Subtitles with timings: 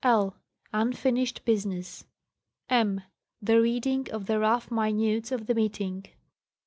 [0.73, 2.05] _?.Unfinished business.
[2.69, 3.03] m.
[3.39, 6.05] The reading of the rough minutes of the meeting.